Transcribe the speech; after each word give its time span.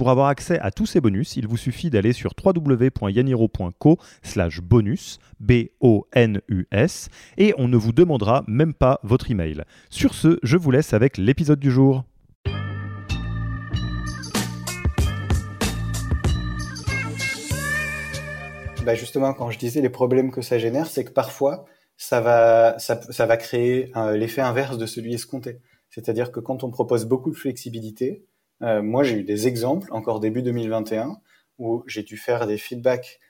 Pour 0.00 0.08
avoir 0.08 0.28
accès 0.28 0.58
à 0.60 0.70
tous 0.70 0.86
ces 0.86 1.02
bonus, 1.02 1.36
il 1.36 1.46
vous 1.46 1.58
suffit 1.58 1.90
d'aller 1.90 2.14
sur 2.14 2.32
www.yaniro.co 2.42 3.98
slash 4.22 4.62
bonus, 4.62 5.18
B-O-N-U-S, 5.40 7.10
et 7.36 7.52
on 7.58 7.68
ne 7.68 7.76
vous 7.76 7.92
demandera 7.92 8.42
même 8.48 8.72
pas 8.72 8.98
votre 9.02 9.30
email. 9.30 9.62
Sur 9.90 10.14
ce, 10.14 10.38
je 10.42 10.56
vous 10.56 10.70
laisse 10.70 10.94
avec 10.94 11.18
l'épisode 11.18 11.60
du 11.60 11.70
jour. 11.70 12.04
Bah 18.86 18.94
justement, 18.94 19.34
quand 19.34 19.50
je 19.50 19.58
disais 19.58 19.82
les 19.82 19.90
problèmes 19.90 20.30
que 20.30 20.40
ça 20.40 20.58
génère, 20.58 20.86
c'est 20.86 21.04
que 21.04 21.12
parfois, 21.12 21.66
ça 21.98 22.22
va, 22.22 23.36
créer 23.36 23.92
euh, 23.96 24.16
l'effet 24.16 24.40
inverse 24.40 24.78
de 24.78 24.86
celui 24.86 25.12
escompté. 25.12 25.60
C'est-à-dire 25.90 26.32
que 26.32 26.40
quand 26.40 26.64
on 26.64 26.70
propose 26.70 27.04
beaucoup 27.04 27.30
de 27.30 27.36
flexibilité, 27.36 28.24
euh, 28.62 28.82
moi, 28.82 29.02
j'ai 29.02 29.18
eu 29.18 29.24
des 29.24 29.48
exemples, 29.48 29.92
encore 29.92 30.20
début 30.20 30.42
2021, 30.42 31.20
où 31.58 31.82
j'ai 31.86 32.02
dû 32.02 32.16
faire 32.16 32.46
des 32.46 32.58
feedbacks 32.58 33.20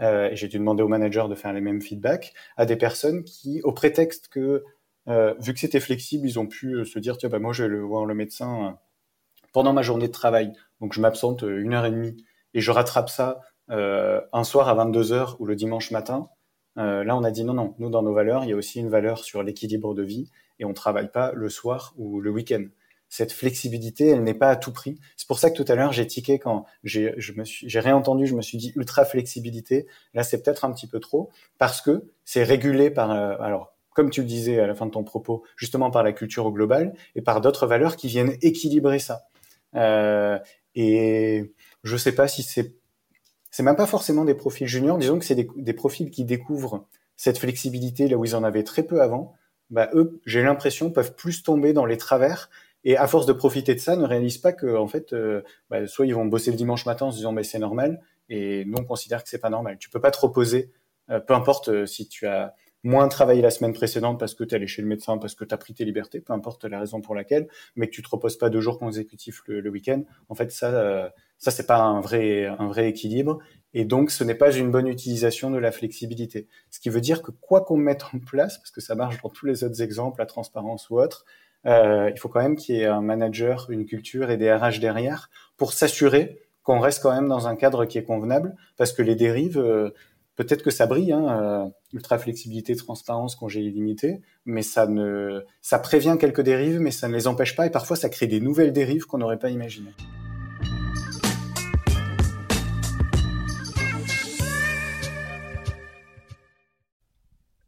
euh, 0.00 0.30
et 0.30 0.36
j'ai 0.36 0.48
dû 0.48 0.58
demander 0.58 0.82
au 0.82 0.88
manager 0.88 1.28
de 1.28 1.34
faire 1.34 1.52
les 1.52 1.60
mêmes 1.60 1.80
feedbacks 1.80 2.34
à 2.56 2.66
des 2.66 2.76
personnes 2.76 3.24
qui, 3.24 3.60
au 3.62 3.72
prétexte 3.72 4.28
que, 4.28 4.64
euh, 5.08 5.34
vu 5.40 5.54
que 5.54 5.60
c'était 5.60 5.80
flexible, 5.80 6.26
ils 6.26 6.38
ont 6.38 6.46
pu 6.46 6.84
se 6.84 6.98
dire, 6.98 7.16
tiens, 7.16 7.28
bah, 7.28 7.38
moi, 7.38 7.52
je 7.52 7.64
vais 7.64 7.68
le 7.68 7.80
voir 7.80 8.06
le 8.06 8.14
médecin 8.14 8.78
pendant 9.52 9.72
ma 9.72 9.82
journée 9.82 10.08
de 10.08 10.12
travail. 10.12 10.52
Donc, 10.80 10.92
je 10.92 11.00
m'absente 11.00 11.42
une 11.42 11.74
heure 11.74 11.86
et 11.86 11.90
demie 11.90 12.24
et 12.54 12.60
je 12.60 12.70
rattrape 12.70 13.08
ça 13.08 13.40
un 13.68 14.44
soir 14.44 14.68
à 14.68 14.74
22 14.74 15.12
heures 15.12 15.36
ou 15.40 15.46
le 15.46 15.56
dimanche 15.56 15.90
matin. 15.90 16.28
là, 16.76 17.16
on 17.16 17.24
a 17.24 17.30
dit 17.30 17.44
non, 17.44 17.54
non. 17.54 17.74
Nous, 17.78 17.90
dans 17.90 18.02
nos 18.02 18.12
valeurs, 18.12 18.44
il 18.44 18.50
y 18.50 18.52
a 18.52 18.56
aussi 18.56 18.80
une 18.80 18.88
valeur 18.88 19.24
sur 19.24 19.42
l'équilibre 19.42 19.94
de 19.94 20.02
vie 20.02 20.30
et 20.58 20.64
on 20.64 20.72
travaille 20.72 21.10
pas 21.10 21.32
le 21.32 21.48
soir 21.48 21.94
ou 21.96 22.20
le 22.20 22.30
week-end 22.30 22.64
cette 23.08 23.32
flexibilité, 23.32 24.08
elle 24.08 24.22
n'est 24.22 24.34
pas 24.34 24.50
à 24.50 24.56
tout 24.56 24.72
prix. 24.72 24.98
C'est 25.16 25.28
pour 25.28 25.38
ça 25.38 25.50
que 25.50 25.62
tout 25.62 25.70
à 25.70 25.74
l'heure, 25.74 25.92
j'ai 25.92 26.06
tiqué 26.06 26.38
quand 26.38 26.66
j'ai, 26.82 27.14
je 27.18 27.32
me 27.32 27.44
suis, 27.44 27.68
j'ai 27.68 27.80
réentendu, 27.80 28.26
je 28.26 28.34
me 28.34 28.42
suis 28.42 28.58
dit 28.58 28.72
ultra 28.76 29.04
flexibilité. 29.04 29.86
Là, 30.14 30.22
c'est 30.22 30.42
peut-être 30.42 30.64
un 30.64 30.72
petit 30.72 30.86
peu 30.86 31.00
trop 31.00 31.30
parce 31.58 31.80
que 31.80 32.10
c'est 32.24 32.42
régulé 32.42 32.90
par, 32.90 33.10
euh, 33.10 33.36
alors, 33.40 33.74
comme 33.94 34.10
tu 34.10 34.20
le 34.20 34.26
disais 34.26 34.60
à 34.60 34.66
la 34.66 34.74
fin 34.74 34.86
de 34.86 34.90
ton 34.90 35.04
propos, 35.04 35.44
justement 35.56 35.90
par 35.90 36.02
la 36.02 36.12
culture 36.12 36.46
au 36.46 36.52
global 36.52 36.94
et 37.14 37.22
par 37.22 37.40
d'autres 37.40 37.66
valeurs 37.66 37.96
qui 37.96 38.08
viennent 38.08 38.36
équilibrer 38.42 38.98
ça. 38.98 39.22
Euh, 39.74 40.38
et 40.74 41.54
je 41.82 41.96
sais 41.96 42.12
pas 42.12 42.28
si 42.28 42.42
c'est, 42.42 42.74
c'est 43.50 43.62
même 43.62 43.76
pas 43.76 43.86
forcément 43.86 44.24
des 44.24 44.34
profils 44.34 44.66
juniors. 44.66 44.98
Disons 44.98 45.18
que 45.18 45.24
c'est 45.24 45.34
des, 45.34 45.48
des 45.56 45.72
profils 45.72 46.10
qui 46.10 46.24
découvrent 46.24 46.86
cette 47.16 47.38
flexibilité 47.38 48.08
là 48.08 48.16
où 48.16 48.24
ils 48.24 48.36
en 48.36 48.44
avaient 48.44 48.64
très 48.64 48.82
peu 48.82 49.00
avant. 49.00 49.34
Bah, 49.70 49.88
eux, 49.94 50.20
j'ai 50.26 50.42
l'impression, 50.42 50.90
peuvent 50.90 51.14
plus 51.14 51.42
tomber 51.42 51.72
dans 51.72 51.86
les 51.86 51.96
travers 51.96 52.50
et 52.86 52.96
à 52.96 53.08
force 53.08 53.26
de 53.26 53.32
profiter 53.32 53.74
de 53.74 53.80
ça, 53.80 53.96
ne 53.96 54.04
réalisent 54.04 54.38
pas 54.38 54.52
que 54.52 54.76
en 54.76 54.86
fait, 54.86 55.12
euh, 55.12 55.42
bah, 55.68 55.88
soit 55.88 56.06
ils 56.06 56.14
vont 56.14 56.24
bosser 56.24 56.52
le 56.52 56.56
dimanche 56.56 56.86
matin 56.86 57.06
en 57.06 57.10
se 57.10 57.16
disant 57.16 57.32
mais 57.32 57.42
c'est 57.42 57.58
normal, 57.58 58.00
et 58.28 58.64
nous 58.64 58.78
on 58.78 58.84
considère 58.84 59.24
que 59.24 59.28
c'est 59.28 59.40
pas 59.40 59.50
normal. 59.50 59.76
Tu 59.80 59.90
peux 59.90 60.00
pas 60.00 60.12
te 60.12 60.20
reposer, 60.20 60.70
euh, 61.10 61.18
peu 61.18 61.34
importe 61.34 61.68
euh, 61.68 61.84
si 61.84 62.06
tu 62.06 62.28
as 62.28 62.54
moins 62.84 63.08
travaillé 63.08 63.42
la 63.42 63.50
semaine 63.50 63.72
précédente 63.72 64.20
parce 64.20 64.34
que 64.36 64.44
tu 64.44 64.54
es 64.54 64.56
allé 64.56 64.68
chez 64.68 64.82
le 64.82 64.86
médecin, 64.86 65.18
parce 65.18 65.34
que 65.34 65.44
tu 65.44 65.52
as 65.52 65.58
pris 65.58 65.74
tes 65.74 65.84
libertés, 65.84 66.20
peu 66.20 66.32
importe 66.32 66.64
la 66.64 66.78
raison 66.78 67.00
pour 67.00 67.16
laquelle, 67.16 67.48
mais 67.74 67.88
que 67.88 67.92
tu 67.92 68.02
te 68.02 68.08
reposes 68.08 68.38
pas 68.38 68.50
deux 68.50 68.60
jours 68.60 68.78
consécutifs 68.78 69.42
le, 69.48 69.68
week-end. 69.68 70.04
En 70.28 70.36
fait, 70.36 70.52
ça, 70.52 71.10
ça 71.38 71.50
c'est 71.50 71.66
pas 71.66 71.78
un 71.78 72.00
vrai, 72.00 72.46
un 72.46 72.68
vrai 72.68 72.88
équilibre. 72.88 73.40
Et 73.74 73.84
donc, 73.84 74.12
ce 74.12 74.22
n'est 74.22 74.36
pas 74.36 74.52
une 74.54 74.70
bonne 74.70 74.86
utilisation 74.86 75.50
de 75.50 75.58
la 75.58 75.72
flexibilité. 75.72 76.46
Ce 76.70 76.78
qui 76.78 76.88
veut 76.88 77.00
dire 77.00 77.22
que 77.22 77.32
quoi 77.32 77.62
qu'on 77.62 77.76
mette 77.76 78.04
en 78.14 78.20
place, 78.20 78.58
parce 78.58 78.70
que 78.70 78.80
ça 78.80 78.94
marche 78.94 79.20
dans 79.20 79.30
tous 79.30 79.46
les 79.46 79.64
autres 79.64 79.82
exemples, 79.82 80.20
la 80.20 80.26
transparence 80.26 80.88
ou 80.88 81.00
autre, 81.00 81.24
euh, 81.66 82.10
il 82.14 82.18
faut 82.18 82.28
quand 82.28 82.40
même 82.40 82.56
qu'il 82.56 82.76
y 82.76 82.80
ait 82.80 82.86
un 82.86 83.00
manager, 83.00 83.66
une 83.70 83.86
culture 83.86 84.30
et 84.30 84.36
des 84.36 84.52
RH 84.52 84.80
derrière 84.80 85.30
pour 85.56 85.72
s'assurer 85.72 86.40
qu'on 86.62 86.80
reste 86.80 87.02
quand 87.02 87.14
même 87.14 87.28
dans 87.28 87.46
un 87.46 87.56
cadre 87.56 87.84
qui 87.84 87.98
est 87.98 88.04
convenable, 88.04 88.56
parce 88.76 88.92
que 88.92 89.02
les 89.02 89.14
dérives, 89.14 89.58
euh, 89.58 89.90
peut-être 90.34 90.62
que 90.62 90.70
ça 90.70 90.86
brille, 90.86 91.12
hein, 91.12 91.26
euh, 91.28 91.68
ultra 91.92 92.18
flexibilité, 92.18 92.74
transparence, 92.74 93.36
congé 93.36 93.60
illimité, 93.60 94.20
mais 94.44 94.62
ça 94.62 94.86
ne, 94.86 95.44
ça 95.62 95.78
prévient 95.78 96.16
quelques 96.18 96.40
dérives, 96.40 96.80
mais 96.80 96.90
ça 96.90 97.08
ne 97.08 97.14
les 97.14 97.28
empêche 97.28 97.54
pas, 97.54 97.66
et 97.66 97.70
parfois 97.70 97.96
ça 97.96 98.08
crée 98.08 98.26
des 98.26 98.40
nouvelles 98.40 98.72
dérives 98.72 99.06
qu'on 99.06 99.18
n'aurait 99.18 99.38
pas 99.38 99.50
imaginées. 99.50 99.94